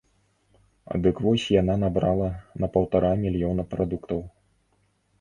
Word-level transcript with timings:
Дык 1.03 1.15
вось 1.25 1.45
яна 1.61 1.75
набрала 1.83 2.31
на 2.65 2.73
паўтара 2.79 3.15
мільёна 3.23 3.71
прадуктаў. 3.75 4.29